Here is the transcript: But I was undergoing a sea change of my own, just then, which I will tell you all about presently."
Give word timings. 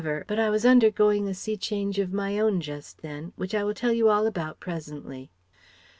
But 0.25 0.39
I 0.39 0.49
was 0.49 0.65
undergoing 0.65 1.27
a 1.27 1.33
sea 1.35 1.55
change 1.55 1.99
of 1.99 2.11
my 2.11 2.39
own, 2.39 2.59
just 2.59 3.03
then, 3.03 3.33
which 3.35 3.53
I 3.53 3.63
will 3.63 3.75
tell 3.75 3.93
you 3.93 4.09
all 4.09 4.25
about 4.25 4.59
presently." 4.59 5.29